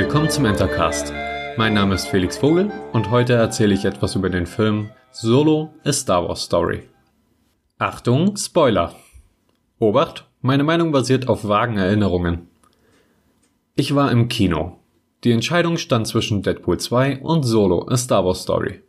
Willkommen 0.00 0.30
zum 0.30 0.46
Entercast. 0.46 1.12
Mein 1.58 1.74
Name 1.74 1.94
ist 1.94 2.06
Felix 2.06 2.38
Vogel 2.38 2.72
und 2.94 3.10
heute 3.10 3.34
erzähle 3.34 3.74
ich 3.74 3.84
etwas 3.84 4.14
über 4.14 4.30
den 4.30 4.46
Film 4.46 4.88
Solo 5.10 5.74
A 5.84 5.92
Star 5.92 6.26
Wars 6.26 6.44
Story. 6.44 6.88
Achtung, 7.76 8.34
Spoiler! 8.34 8.94
Obacht, 9.78 10.26
meine 10.40 10.64
Meinung 10.64 10.90
basiert 10.90 11.28
auf 11.28 11.46
vagen 11.46 11.76
Erinnerungen. 11.76 12.48
Ich 13.74 13.94
war 13.94 14.10
im 14.10 14.28
Kino. 14.28 14.78
Die 15.22 15.32
Entscheidung 15.32 15.76
stand 15.76 16.06
zwischen 16.06 16.40
Deadpool 16.40 16.80
2 16.80 17.20
und 17.20 17.42
Solo 17.42 17.86
A 17.86 17.98
Star 17.98 18.24
Wars 18.24 18.40
Story. 18.40 18.80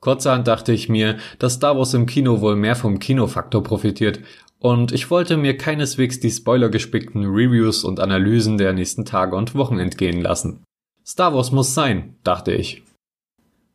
Kurzerhand 0.00 0.46
dachte 0.46 0.72
ich 0.72 0.88
mir, 0.88 1.18
dass 1.38 1.54
Star 1.54 1.76
Wars 1.76 1.94
im 1.94 2.06
Kino 2.06 2.40
wohl 2.40 2.56
mehr 2.56 2.76
vom 2.76 2.98
Kinofaktor 2.98 3.62
profitiert 3.62 4.20
und 4.60 4.92
ich 4.92 5.10
wollte 5.10 5.36
mir 5.36 5.56
keineswegs 5.56 6.20
die 6.20 6.30
spoilergespickten 6.30 7.24
Reviews 7.24 7.84
und 7.84 8.00
Analysen 8.00 8.58
der 8.58 8.72
nächsten 8.72 9.04
Tage 9.04 9.36
und 9.36 9.54
Wochen 9.54 9.78
entgehen 9.78 10.20
lassen. 10.20 10.64
Star 11.06 11.34
Wars 11.34 11.52
muss 11.52 11.74
sein, 11.74 12.16
dachte 12.24 12.52
ich. 12.52 12.82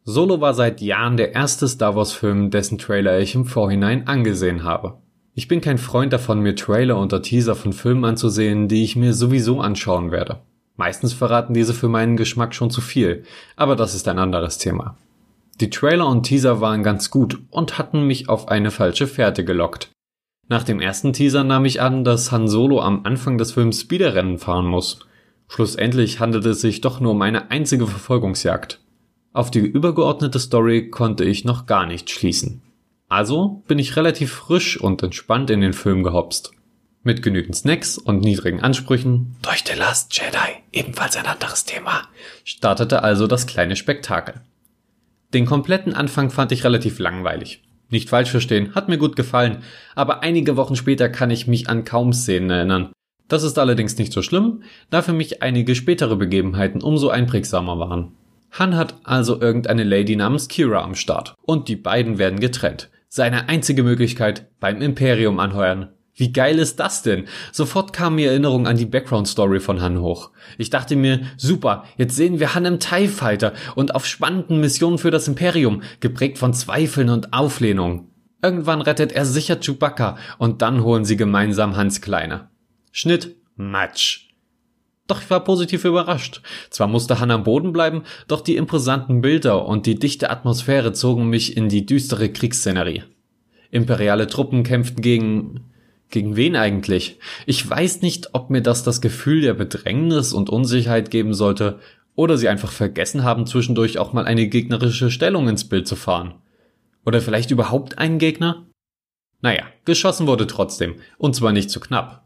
Solo 0.06 0.42
war 0.42 0.54
seit 0.54 0.82
Jahren 0.82 1.16
der 1.16 1.34
erste 1.34 1.68
Star 1.68 1.96
Wars 1.96 2.12
Film, 2.12 2.52
dessen 2.52 2.78
Trailer 2.78 3.20
ich 3.20 3.36
im 3.36 3.46
Vorhinein 3.46 4.08
angesehen 4.08 4.64
habe. 4.64 4.98
Ich 5.34 5.48
bin 5.48 5.62
kein 5.62 5.78
Freund 5.78 6.12
davon, 6.14 6.42
mir 6.42 6.56
Trailer 6.56 7.02
oder 7.02 7.22
Teaser 7.22 7.56
von 7.56 7.74
Filmen 7.74 8.04
anzusehen, 8.06 8.68
die 8.68 8.84
ich 8.84 8.96
mir 8.96 9.14
sowieso 9.14 9.62
anschauen 9.62 10.12
werde. 10.12 10.42
Meistens 10.76 11.14
verraten 11.14 11.54
diese 11.54 11.74
für 11.74 11.88
meinen 11.88 12.18
Geschmack 12.18 12.54
schon 12.54 12.70
zu 12.70 12.82
viel, 12.82 13.24
aber 13.56 13.76
das 13.76 13.96
ist 13.96 14.08
ein 14.08 14.20
anderes 14.20 14.58
Thema. 14.58 14.98
Die 15.60 15.70
Trailer 15.70 16.08
und 16.08 16.24
Teaser 16.24 16.62
waren 16.62 16.84
ganz 16.84 17.12
gut 17.12 17.40
und 17.50 17.78
hatten 17.78 18.08
mich 18.08 18.28
auf 18.28 18.48
eine 18.48 18.72
falsche 18.72 19.08
Fährte 19.08 19.46
gelockt. 19.46 19.92
Nach 20.48 20.64
dem 20.64 20.82
ersten 20.82 21.14
Teaser 21.14 21.44
nahm 21.44 21.66
ich 21.66 21.82
an, 21.82 22.04
dass 22.04 22.32
Han 22.32 22.48
Solo 22.48 22.82
am 22.82 23.06
Anfang 23.06 23.38
des 23.38 23.54
Films 23.54 23.82
Speederrennen 23.82 24.40
fahren 24.40 24.66
muss. 24.66 25.00
Schlussendlich 25.48 26.20
handelt 26.20 26.46
es 26.46 26.62
sich 26.62 26.82
doch 26.82 27.00
nur 27.00 27.12
um 27.12 27.22
eine 27.22 27.52
einzige 27.52 27.88
Verfolgungsjagd. 27.88 28.80
Auf 29.32 29.52
die 29.52 29.60
übergeordnete 29.60 30.40
Story 30.40 30.90
konnte 30.90 31.24
ich 31.24 31.46
noch 31.46 31.66
gar 31.66 31.86
nicht 31.86 32.10
schließen. 32.10 32.62
Also 33.08 33.64
bin 33.68 33.80
ich 33.80 33.96
relativ 33.96 34.32
frisch 34.32 34.80
und 34.80 35.04
entspannt 35.04 35.50
in 35.50 35.62
den 35.62 35.74
Film 35.74 36.04
gehopst. 36.04 36.52
Mit 37.04 37.22
genügend 37.22 37.56
Snacks 37.56 37.98
und 37.98 38.22
niedrigen 38.22 38.62
Ansprüchen, 38.62 39.36
durch 39.42 39.64
The 39.68 39.78
Last 39.78 40.18
Jedi, 40.18 40.64
ebenfalls 40.72 41.18
ein 41.18 41.26
anderes 41.26 41.66
Thema, 41.66 42.08
startete 42.44 43.04
also 43.04 43.28
das 43.28 43.46
kleine 43.46 43.76
Spektakel. 43.76 44.42
Den 45.34 45.46
kompletten 45.46 45.94
Anfang 45.94 46.30
fand 46.30 46.52
ich 46.52 46.64
relativ 46.64 47.00
langweilig. 47.00 47.64
Nicht 47.90 48.10
falsch 48.10 48.32
verstehen, 48.32 48.74
hat 48.76 48.90
mir 48.90 48.98
gut 48.98 49.16
gefallen, 49.16 49.58
aber 49.96 50.24
einige 50.24 50.58
Wochen 50.58 50.76
später 50.76 51.10
kann 51.10 51.32
ich 51.32 51.48
mich 51.48 51.70
an 51.70 51.86
kaum 51.86 52.14
Szenen 52.14 52.50
erinnern. 52.50 52.92
Das 53.28 53.44
ist 53.44 53.58
allerdings 53.58 53.98
nicht 53.98 54.14
so 54.14 54.22
schlimm, 54.22 54.64
da 54.90 55.02
für 55.02 55.14
mich 55.14 55.42
einige 55.42 55.76
spätere 55.76 56.16
Begebenheiten 56.16 56.82
umso 56.82 57.10
einprägsamer 57.10 57.80
waren. 57.80 58.12
Han 58.52 58.76
hat 58.76 58.96
also 59.04 59.42
irgendeine 59.42 59.84
Lady 59.84 60.16
namens 60.16 60.48
Kira 60.48 60.84
am 60.84 60.94
Start 60.94 61.34
und 61.44 61.68
die 61.68 61.76
beiden 61.76 62.20
werden 62.20 62.40
getrennt. 62.40 62.90
Seine 63.10 63.50
einzige 63.50 63.84
Möglichkeit 63.84 64.50
beim 64.60 64.82
Imperium 64.82 65.40
anheuern. 65.40 65.90
Wie 66.16 66.32
geil 66.32 66.60
ist 66.60 66.80
das 66.80 67.02
denn? 67.02 67.26
Sofort 67.52 67.92
kam 67.92 68.16
mir 68.16 68.30
Erinnerung 68.30 68.68
an 68.68 68.78
die 68.78 68.86
Background-Story 68.86 69.60
von 69.60 69.82
Han 69.82 70.00
hoch. 70.00 70.30
Ich 70.60 70.70
dachte 70.70 70.96
mir, 70.96 71.22
super, 71.38 71.86
jetzt 71.98 72.16
sehen 72.16 72.40
wir 72.40 72.54
Han 72.54 72.66
im 72.66 72.80
TIE 72.80 73.08
Fighter 73.08 73.54
und 73.76 73.96
auf 73.96 74.06
spannenden 74.06 74.60
Missionen 74.60 75.00
für 75.00 75.10
das 75.10 75.28
Imperium, 75.28 75.82
geprägt 76.02 76.38
von 76.38 76.54
Zweifeln 76.54 77.10
und 77.10 77.34
Auflehnung. 77.34 78.10
Irgendwann 78.44 78.82
rettet 78.82 79.12
er 79.12 79.26
sicher 79.26 79.56
Chewbacca 79.56 80.18
und 80.38 80.62
dann 80.62 80.84
holen 80.84 81.06
sie 81.06 81.18
gemeinsam 81.18 81.78
Hans 81.78 82.02
Kleine. 82.02 82.50
Schnitt, 82.92 83.36
Matsch. 83.56 84.28
Doch 85.08 85.22
ich 85.22 85.30
war 85.30 85.44
positiv 85.44 85.84
überrascht. 85.84 86.42
Zwar 86.70 86.88
musste 86.88 87.20
Han 87.20 87.32
am 87.32 87.44
Boden 87.44 87.74
bleiben, 87.74 88.04
doch 88.28 88.42
die 88.42 88.56
imposanten 88.56 89.22
Bilder 89.22 89.66
und 89.66 89.86
die 89.86 89.96
dichte 89.96 90.30
Atmosphäre 90.30 90.94
zogen 90.94 91.28
mich 91.28 91.58
in 91.58 91.70
die 91.70 91.86
düstere 91.86 92.30
Kriegsszenerie. 92.30 93.04
Imperiale 93.72 94.28
Truppen 94.28 94.64
kämpften 94.64 95.02
gegen 95.02 95.73
gegen 96.14 96.38
wen 96.38 96.56
eigentlich? 96.56 97.20
Ich 97.46 97.70
weiß 97.70 98.02
nicht, 98.02 98.30
ob 98.34 98.50
mir 98.50 98.62
das 98.62 98.84
das 98.84 99.02
Gefühl 99.02 99.42
der 99.42 99.56
Bedrängnis 99.56 100.32
und 100.32 100.50
Unsicherheit 100.50 101.12
geben 101.12 101.34
sollte, 101.34 101.80
oder 102.16 102.38
sie 102.38 102.48
einfach 102.48 102.72
vergessen 102.72 103.24
haben, 103.24 103.48
zwischendurch 103.48 103.98
auch 103.98 104.14
mal 104.14 104.26
eine 104.26 104.48
gegnerische 104.48 105.10
Stellung 105.10 105.50
ins 105.50 105.68
Bild 105.68 105.88
zu 105.88 105.96
fahren. 105.96 106.36
Oder 107.06 107.20
vielleicht 107.22 107.50
überhaupt 107.50 107.98
einen 107.98 108.20
Gegner? 108.20 108.68
Naja, 109.42 109.64
geschossen 109.84 110.28
wurde 110.28 110.48
trotzdem, 110.48 110.96
und 111.18 111.36
zwar 111.36 111.52
nicht 111.52 111.72
zu 111.72 111.80
knapp. 111.80 112.24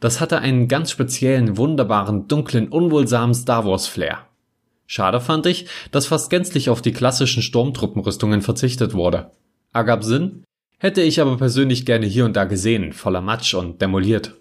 Das 0.00 0.20
hatte 0.20 0.38
einen 0.38 0.68
ganz 0.68 0.90
speziellen, 0.90 1.58
wunderbaren, 1.58 2.28
dunklen, 2.28 2.68
unwohlsamen 2.68 3.34
Star 3.34 3.66
Wars 3.66 3.86
Flair. 3.86 4.26
Schade 4.86 5.20
fand 5.20 5.46
ich, 5.46 5.66
dass 5.90 6.06
fast 6.06 6.30
gänzlich 6.30 6.70
auf 6.70 6.80
die 6.80 6.92
klassischen 6.92 7.42
Sturmtruppenrüstungen 7.42 8.40
verzichtet 8.40 8.94
wurde. 8.94 9.30
Ergab 9.74 10.02
Sinn, 10.02 10.44
Hätte 10.78 11.00
ich 11.00 11.20
aber 11.20 11.36
persönlich 11.36 11.86
gerne 11.86 12.06
hier 12.06 12.24
und 12.24 12.36
da 12.36 12.44
gesehen, 12.44 12.92
voller 12.92 13.22
Matsch 13.22 13.54
und 13.54 13.80
demoliert. 13.80 14.34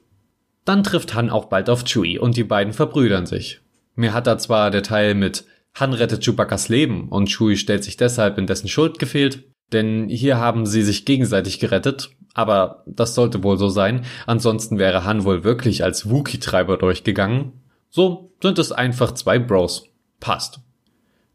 Dann 0.66 0.84
trifft 0.84 1.14
Han 1.14 1.30
auch 1.30 1.46
bald 1.46 1.70
auf 1.70 1.86
Chewie 1.86 2.20
und 2.20 2.36
die 2.36 2.44
beiden 2.44 2.74
verbrüdern 2.74 3.26
sich. 3.26 3.62
Mir 3.96 4.14
hat 4.14 4.28
da 4.28 4.38
zwar 4.38 4.72
der 4.72 4.84
Teil 4.84 5.16
mit 5.16 5.46
Han 5.76 5.94
rettet 5.94 6.24
Chewbacca's 6.24 6.70
Leben 6.70 7.10
und 7.10 7.30
Chewie 7.30 7.58
stellt 7.58 7.84
sich 7.84 7.98
deshalb 7.98 8.38
in 8.38 8.48
dessen 8.48 8.68
Schuld 8.68 9.00
gefehlt, 9.00 9.44
denn 9.72 10.10
hier 10.10 10.38
haben 10.38 10.66
sie 10.66 10.84
sich 10.84 11.06
gegenseitig 11.06 11.60
gerettet, 11.60 12.12
aber 12.34 12.84
das 12.86 13.16
sollte 13.16 13.44
wohl 13.44 13.58
so 13.58 13.70
sein, 13.70 14.06
ansonsten 14.26 14.78
wäre 14.78 15.06
Han 15.06 15.24
wohl 15.24 15.44
wirklich 15.44 15.84
als 15.84 16.10
Wookie-Treiber 16.10 16.78
durchgegangen. 16.78 17.54
So 17.90 18.34
sind 18.42 18.60
es 18.60 18.72
einfach 18.72 19.14
zwei 19.14 19.40
Bros. 19.40 19.88
Passt. 20.20 20.60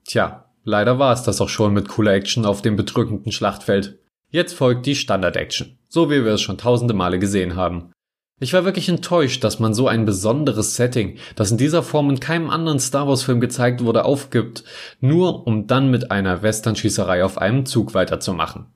Tja, 0.04 0.46
leider 0.64 0.98
war 0.98 1.12
es 1.12 1.22
das 1.22 1.40
auch 1.40 1.48
schon 1.48 1.72
mit 1.72 1.88
cooler 1.88 2.12
Action 2.12 2.44
auf 2.44 2.60
dem 2.60 2.76
bedrückenden 2.76 3.32
Schlachtfeld. 3.32 3.99
Jetzt 4.32 4.54
folgt 4.54 4.86
die 4.86 4.94
Standard-Action, 4.94 5.76
so 5.88 6.08
wie 6.08 6.24
wir 6.24 6.32
es 6.32 6.40
schon 6.40 6.56
tausende 6.56 6.94
Male 6.94 7.18
gesehen 7.18 7.56
haben. 7.56 7.90
Ich 8.38 8.52
war 8.52 8.64
wirklich 8.64 8.88
enttäuscht, 8.88 9.42
dass 9.42 9.58
man 9.58 9.74
so 9.74 9.88
ein 9.88 10.04
besonderes 10.04 10.76
Setting, 10.76 11.18
das 11.34 11.50
in 11.50 11.58
dieser 11.58 11.82
Form 11.82 12.08
in 12.10 12.20
keinem 12.20 12.48
anderen 12.48 12.78
Star 12.78 13.08
Wars-Film 13.08 13.40
gezeigt 13.40 13.84
wurde, 13.84 14.04
aufgibt, 14.04 14.62
nur 15.00 15.48
um 15.48 15.66
dann 15.66 15.90
mit 15.90 16.12
einer 16.12 16.42
Western-Schießerei 16.42 17.24
auf 17.24 17.38
einem 17.38 17.66
Zug 17.66 17.92
weiterzumachen. 17.92 18.66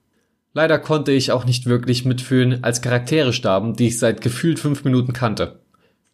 Leider 0.55 0.81
konnte 0.81 1.13
ich 1.13 1.31
auch 1.31 1.45
nicht 1.45 1.67
wirklich 1.67 2.05
mitfühlen, 2.05 2.65
als 2.65 2.83
Charaktere 2.83 3.33
starben, 3.33 3.75
die 3.75 3.87
ich 3.87 3.99
seit 4.01 4.21
gefühlt 4.23 4.59
fünf 4.59 4.83
Minuten 4.85 5.13
kannte. 5.13 5.61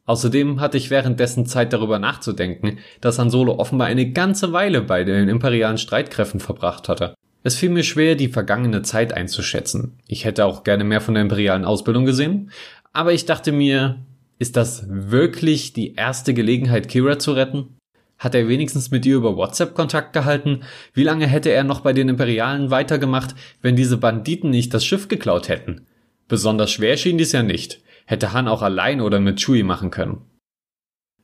Außerdem 0.05 0.61
hatte 0.61 0.77
ich 0.77 0.91
währenddessen 0.91 1.47
Zeit 1.47 1.73
darüber 1.73 1.99
nachzudenken, 1.99 2.79
dass 3.01 3.19
Han 3.19 3.31
Solo 3.31 3.55
offenbar 3.55 3.87
eine 3.87 4.13
ganze 4.13 4.53
Weile 4.53 4.83
bei 4.83 5.03
den 5.03 5.31
imperialen 5.31 5.79
Streitkräften 5.79 6.41
verbracht 6.41 6.91
hatte. 6.91 7.15
Es 7.43 7.57
fiel 7.57 7.71
mir 7.71 7.85
schwer, 7.85 8.17
die 8.17 8.29
vergangene 8.29 8.83
Zeit 8.83 9.15
einzuschätzen. 9.15 9.99
Ich 10.07 10.25
hätte 10.25 10.45
auch 10.45 10.63
gerne 10.63 10.85
mehr 10.85 11.01
von 11.01 11.15
der 11.15 11.23
imperialen 11.23 11.65
Ausbildung 11.65 12.05
gesehen, 12.05 12.51
aber 12.93 13.13
ich 13.13 13.25
dachte 13.25 13.53
mir, 13.53 13.99
ist 14.39 14.57
das 14.57 14.85
wirklich 14.89 15.73
die 15.73 15.95
erste 15.95 16.35
Gelegenheit, 16.35 16.89
Kira 16.89 17.19
zu 17.19 17.33
retten? 17.33 17.77
Hat 18.19 18.35
er 18.35 18.49
wenigstens 18.49 18.91
mit 18.91 19.07
ihr 19.07 19.17
über 19.17 19.37
WhatsApp 19.37 19.75
Kontakt 19.75 20.13
gehalten? 20.13 20.61
Wie 20.93 21.05
lange 21.05 21.27
hätte 21.27 21.51
er 21.51 21.65
noch 21.65 21.81
bei 21.81 21.95
den 21.95 22.11
Imperialen 22.11 22.71
weitergemacht, 22.71 23.35
wenn 23.63 23.77
diese 23.77 23.97
Banditen 23.97 24.51
nicht 24.51 24.75
das 24.75 24.85
Schiff 24.85 25.09
geklaut 25.09 25.49
hätten? 25.49 25.87
Besonders 26.29 26.71
schwer 26.71 26.99
schien 26.99 27.17
dies 27.17 27.33
ja 27.33 27.43
nicht. 27.43 27.81
Hätte 28.05 28.35
Han 28.35 28.49
auch 28.49 28.61
allein 28.61 29.01
oder 29.01 29.21
mit 29.21 29.41
Chewie 29.41 29.63
machen 29.63 29.91
können. 29.91 30.23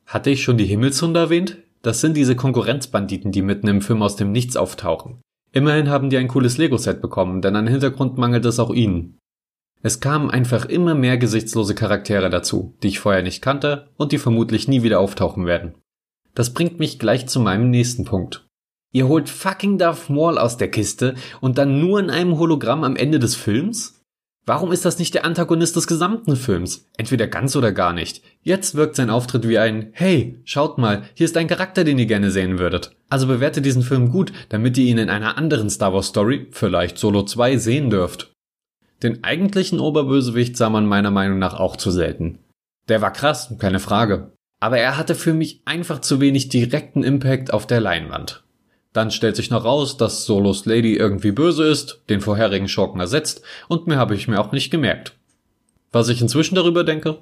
Hatte 0.07 0.31
ich 0.31 0.41
schon 0.41 0.57
die 0.57 0.65
Himmelshunde 0.65 1.19
erwähnt? 1.19 1.57
Das 1.83 2.01
sind 2.01 2.17
diese 2.17 2.35
Konkurrenzbanditen, 2.35 3.31
die 3.31 3.43
mitten 3.43 3.67
im 3.67 3.81
Film 3.81 4.01
aus 4.01 4.15
dem 4.15 4.31
Nichts 4.31 4.57
auftauchen. 4.57 5.21
Immerhin 5.51 5.89
haben 5.89 6.09
die 6.09 6.17
ein 6.17 6.27
cooles 6.27 6.57
Lego-Set 6.57 7.01
bekommen, 7.01 7.41
denn 7.41 7.55
an 7.55 7.67
Hintergrund 7.67 8.17
mangelt 8.17 8.45
es 8.45 8.59
auch 8.59 8.71
ihnen. 8.71 9.17
Es 9.81 9.99
kamen 9.99 10.31
einfach 10.31 10.65
immer 10.65 10.95
mehr 10.95 11.17
gesichtslose 11.17 11.75
Charaktere 11.75 12.29
dazu, 12.29 12.75
die 12.83 12.87
ich 12.87 12.99
vorher 12.99 13.23
nicht 13.23 13.41
kannte 13.41 13.89
und 13.97 14.11
die 14.11 14.17
vermutlich 14.17 14.67
nie 14.67 14.83
wieder 14.83 14.99
auftauchen 14.99 15.45
werden. 15.45 15.75
Das 16.33 16.53
bringt 16.53 16.79
mich 16.79 16.99
gleich 16.99 17.27
zu 17.27 17.39
meinem 17.39 17.69
nächsten 17.69 18.05
Punkt. 18.05 18.47
Ihr 18.91 19.07
holt 19.07 19.29
fucking 19.29 19.77
Darth 19.77 20.09
Maul 20.09 20.37
aus 20.37 20.57
der 20.57 20.71
Kiste 20.71 21.15
und 21.41 21.57
dann 21.57 21.79
nur 21.79 21.99
in 21.99 22.09
einem 22.09 22.37
Hologramm 22.37 22.83
am 22.83 22.95
Ende 22.95 23.19
des 23.19 23.35
Films? 23.35 23.96
Warum 24.47 24.71
ist 24.71 24.85
das 24.85 24.97
nicht 24.97 25.13
der 25.13 25.25
Antagonist 25.25 25.75
des 25.75 25.87
gesamten 25.87 26.37
Films? 26.37 26.89
Entweder 26.95 27.27
ganz 27.27 27.53
oder 27.57 27.73
gar 27.73 27.91
nicht. 27.91 28.23
Jetzt 28.43 28.75
wirkt 28.75 28.95
sein 28.95 29.09
Auftritt 29.09 29.45
wie 29.45 29.57
ein 29.57 29.89
Hey, 29.91 30.39
schaut 30.45 30.77
mal, 30.77 31.03
hier 31.15 31.25
ist 31.25 31.35
ein 31.35 31.49
Charakter, 31.49 31.83
den 31.83 31.99
ihr 31.99 32.05
gerne 32.05 32.31
sehen 32.31 32.57
würdet. 32.57 32.95
Also 33.09 33.27
bewertet 33.27 33.65
diesen 33.65 33.83
Film 33.83 34.09
gut, 34.09 34.31
damit 34.47 34.77
ihr 34.77 34.85
ihn 34.85 34.99
in 34.99 35.09
einer 35.09 35.37
anderen 35.37 35.69
Star 35.69 35.93
Wars 35.93 36.07
Story, 36.07 36.47
vielleicht 36.51 36.97
Solo 36.97 37.23
2, 37.23 37.57
sehen 37.57 37.89
dürft. 37.89 38.31
Den 39.03 39.25
eigentlichen 39.25 39.81
Oberbösewicht 39.81 40.55
sah 40.55 40.69
man 40.69 40.85
meiner 40.85 41.11
Meinung 41.11 41.39
nach 41.39 41.59
auch 41.59 41.75
zu 41.75 41.91
selten. 41.91 42.39
Der 42.87 43.01
war 43.01 43.11
krass, 43.11 43.53
keine 43.59 43.81
Frage. 43.81 44.31
Aber 44.61 44.77
er 44.77 44.95
hatte 44.95 45.15
für 45.15 45.33
mich 45.33 45.61
einfach 45.65 45.99
zu 45.99 46.21
wenig 46.21 46.47
direkten 46.47 47.03
Impact 47.03 47.51
auf 47.51 47.67
der 47.67 47.81
Leinwand. 47.81 48.45
Dann 48.97 49.11
stellt 49.11 49.35
sich 49.35 49.51
noch 49.51 49.63
raus, 49.63 49.97
dass 49.97 50.25
Solos 50.25 50.65
Lady 50.65 50.95
irgendwie 50.95 51.31
böse 51.31 51.67
ist, 51.67 52.01
den 52.09 52.19
vorherigen 52.19 52.67
Schurken 52.67 52.99
ersetzt 52.99 53.43
und 53.67 53.85
mehr 53.85 53.99
habe 53.99 54.15
ich 54.15 54.27
mir 54.27 54.41
auch 54.41 54.51
nicht 54.51 54.71
gemerkt. 54.71 55.13
Was 55.91 56.09
ich 56.09 56.19
inzwischen 56.19 56.55
darüber 56.55 56.83
denke? 56.83 57.19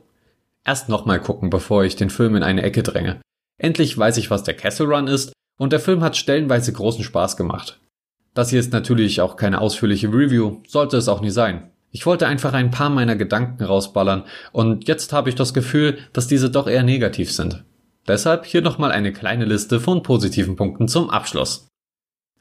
Erst 0.63 0.88
nochmal 0.88 1.19
gucken, 1.19 1.50
bevor 1.50 1.83
ich 1.83 1.98
den 1.98 2.10
Film 2.10 2.38
in 2.38 2.44
eine 2.44 2.63
Ecke 2.63 2.81
dränge. 2.81 3.19
Endlich 3.57 3.98
weiß 3.98 4.16
ich, 4.16 4.31
was 4.31 4.44
der 4.44 4.54
Castle 4.54 4.86
Run 4.86 5.07
ist 5.07 5.33
und 5.57 5.74
der 5.74 5.81
Film 5.81 6.01
hat 6.01 6.16
stellenweise 6.16 6.72
großen 6.72 7.04
Spaß 7.04 7.36
gemacht. 7.36 7.78
Das 8.33 8.51
hier 8.51 8.62
ist 8.62 8.71
natürlich 8.71 9.19
auch 9.19 9.36
keine 9.36 9.60
ausführliche 9.60 10.07
Review, 10.07 10.62
sollte 10.66 10.95
es 10.95 11.10
auch 11.10 11.19
nie 11.19 11.30
sein. 11.30 11.71
Ich 11.92 12.06
wollte 12.06 12.25
einfach 12.25 12.54
ein 12.54 12.71
paar 12.71 12.89
meiner 12.89 13.18
Gedanken 13.18 13.62
rausballern 13.66 14.24
und 14.54 14.88
jetzt 14.88 15.12
habe 15.12 15.28
ich 15.28 15.36
das 15.36 15.54
Gefühl, 15.54 15.98
dass 16.13 16.28
diese 16.28 16.50
doch 16.50 16.68
eher 16.68 16.83
negativ 16.83 17.33
sind. 17.33 17.66
Deshalb 18.07 18.46
hier 18.46 18.62
nochmal 18.62 18.92
eine 18.92 19.12
kleine 19.12 19.46
Liste 19.46 19.80
von 19.80 20.04
positiven 20.04 20.56
Punkten 20.56 20.88
zum 20.88 21.10
Abschluss. 21.10 21.68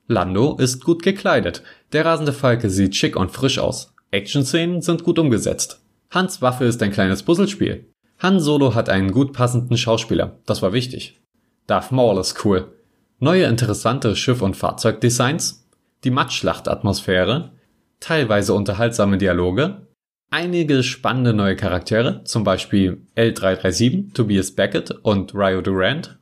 Lando 0.06 0.56
ist 0.56 0.84
gut 0.84 1.02
gekleidet, 1.02 1.62
der 1.92 2.04
rasende 2.04 2.34
Falke 2.34 2.68
sieht 2.68 2.94
schick 2.94 3.16
und 3.16 3.30
frisch 3.30 3.58
aus, 3.58 3.94
Action-Szenen 4.10 4.82
sind 4.82 5.02
gut 5.02 5.18
umgesetzt. 5.18 5.80
Hans 6.10 6.42
Waffe 6.42 6.64
ist 6.64 6.82
ein 6.82 6.92
kleines 6.92 7.22
Puzzlespiel. 7.22 7.90
Han 8.18 8.38
Solo 8.38 8.74
hat 8.74 8.88
einen 8.90 9.12
gut 9.12 9.32
passenden 9.32 9.78
Schauspieler, 9.78 10.38
das 10.44 10.60
war 10.60 10.72
wichtig. 10.72 11.20
Darth 11.66 11.90
Maul 11.90 12.18
ist 12.18 12.44
cool. 12.44 12.72
Neue 13.18 13.44
interessante 13.44 14.14
Schiff- 14.14 14.42
und 14.42 14.56
Fahrzeugdesigns, 14.56 15.66
die 16.04 16.10
Matschschlacht-Atmosphäre, 16.10 17.52
teilweise 18.00 18.52
unterhaltsame 18.52 19.16
Dialoge, 19.16 19.86
einige 20.30 20.82
spannende 20.82 21.32
neue 21.32 21.56
Charaktere, 21.56 22.24
zum 22.24 22.44
Beispiel 22.44 23.06
L337, 23.16 24.14
Tobias 24.14 24.52
Beckett 24.52 24.90
und 24.90 25.34
Rio 25.34 25.60
Durant, 25.60 26.18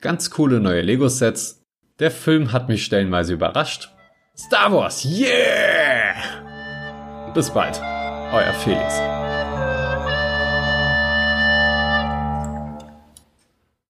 ganz 0.00 0.30
coole 0.30 0.60
neue 0.60 0.80
Lego-Sets. 0.82 1.62
Der 1.98 2.10
Film 2.10 2.52
hat 2.52 2.68
mich 2.68 2.84
stellenweise 2.84 3.34
überrascht. 3.34 3.90
Star 4.36 4.72
Wars, 4.72 5.04
yeah! 5.04 6.14
Bis 7.34 7.50
bald, 7.50 7.78
euer 8.32 8.54
Felix. 8.54 9.19